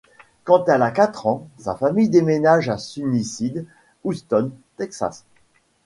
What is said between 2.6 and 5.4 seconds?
à Sunnyside, Houston, Texas.